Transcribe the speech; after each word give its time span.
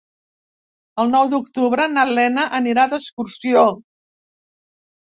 El 1.03 1.11
nou 1.17 1.29
d'octubre 1.35 1.87
na 1.93 2.07
Lena 2.15 2.49
anirà 2.63 2.87
d'excursió. 2.95 3.71